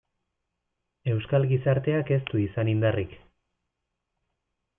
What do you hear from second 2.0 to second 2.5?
ez du